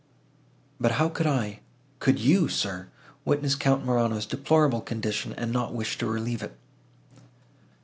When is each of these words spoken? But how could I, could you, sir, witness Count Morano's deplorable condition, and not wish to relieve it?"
But 0.79 0.93
how 0.93 1.09
could 1.09 1.27
I, 1.27 1.59
could 1.99 2.17
you, 2.17 2.47
sir, 2.47 2.87
witness 3.23 3.53
Count 3.53 3.85
Morano's 3.85 4.25
deplorable 4.25 4.81
condition, 4.81 5.31
and 5.33 5.51
not 5.53 5.75
wish 5.75 5.99
to 5.99 6.07
relieve 6.07 6.41
it?" 6.41 6.57